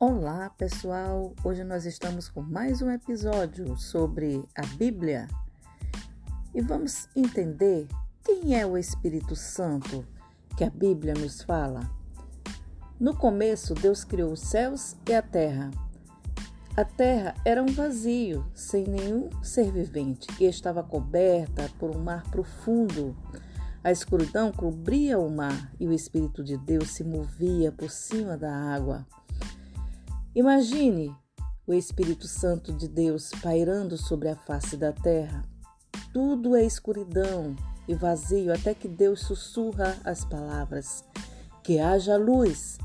[0.00, 1.32] Olá, pessoal!
[1.44, 5.28] Hoje nós estamos com mais um episódio sobre a Bíblia
[6.52, 7.86] e vamos entender
[8.24, 10.04] quem é o Espírito Santo
[10.56, 11.88] que a Bíblia nos fala.
[12.98, 15.70] No começo, Deus criou os céus e a terra.
[16.76, 22.24] A terra era um vazio, sem nenhum ser vivente, e estava coberta por um mar
[22.32, 23.16] profundo.
[23.82, 28.52] A escuridão cobria o mar e o Espírito de Deus se movia por cima da
[28.52, 29.06] água.
[30.34, 31.14] Imagine
[31.64, 35.44] o Espírito Santo de Deus pairando sobre a face da terra.
[36.12, 37.54] Tudo é escuridão
[37.86, 41.04] e vazio até que Deus sussurra as palavras:
[41.62, 42.78] Que haja luz.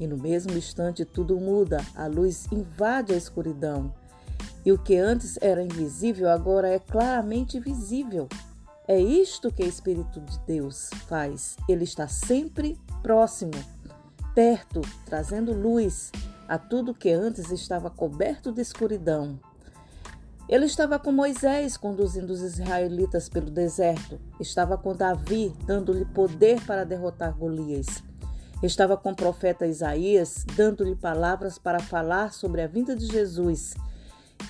[0.00, 3.94] E no mesmo instante tudo muda, a luz invade a escuridão.
[4.64, 8.28] E o que antes era invisível agora é claramente visível.
[8.88, 11.56] É isto que o Espírito de Deus faz.
[11.68, 13.52] Ele está sempre próximo,
[14.34, 16.10] perto, trazendo luz
[16.48, 19.38] a tudo que antes estava coberto de escuridão.
[20.48, 24.20] Ele estava com Moisés conduzindo os israelitas pelo deserto.
[24.38, 28.04] Estava com Davi, dando-lhe poder para derrotar Golias.
[28.62, 33.74] Estava com o profeta Isaías, dando-lhe palavras para falar sobre a vinda de Jesus.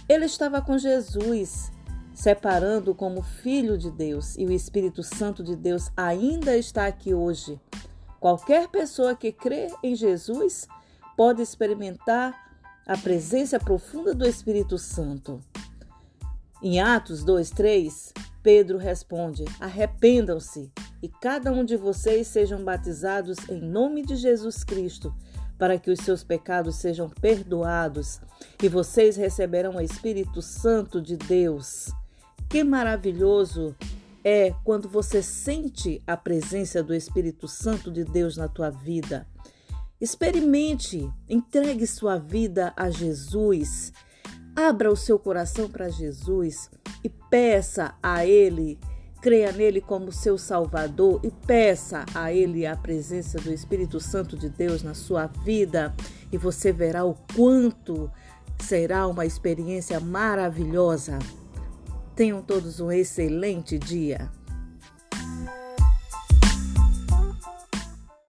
[0.09, 1.73] Ele estava com Jesus,
[2.15, 7.59] separando como filho de Deus, e o Espírito Santo de Deus ainda está aqui hoje.
[8.21, 10.69] Qualquer pessoa que crê em Jesus
[11.17, 12.35] pode experimentar
[12.87, 15.41] a presença profunda do Espírito Santo.
[16.63, 20.71] Em Atos 2:3, Pedro responde: Arrependam-se
[21.03, 25.15] e cada um de vocês sejam batizados em nome de Jesus Cristo,
[25.59, 28.21] para que os seus pecados sejam perdoados,
[28.63, 31.91] e vocês receberão o Espírito Santo de Deus.
[32.49, 33.75] Que maravilhoso
[34.23, 39.27] é quando você sente a presença do Espírito Santo de Deus na tua vida.
[39.99, 43.93] Experimente, entregue sua vida a Jesus.
[44.55, 46.71] Abra o seu coração para Jesus
[47.03, 48.79] e peça a Ele,
[49.23, 54.51] creia nele como seu Salvador e peça a Ele a presença do Espírito Santo de
[54.51, 55.95] Deus na sua vida
[56.31, 58.11] e você verá o quanto
[58.59, 61.19] será uma experiência maravilhosa.
[62.15, 64.31] Tenham todos um excelente dia.